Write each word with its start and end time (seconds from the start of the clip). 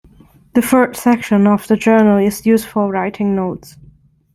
The 0.55 0.63
third 0.63 0.95
section 0.97 1.45
of 1.45 1.67
the 1.67 1.77
journal 1.77 2.17
is 2.17 2.43
used 2.43 2.65
for 2.65 2.89
writing 2.91 3.35
notes. 3.35 3.77